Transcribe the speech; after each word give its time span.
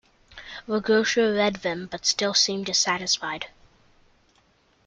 The 0.65 0.79
grocer 0.79 1.31
read 1.31 1.57
them, 1.57 1.85
but 1.91 2.07
still 2.07 2.33
seemed 2.33 2.65
dissatisfied. 2.65 3.49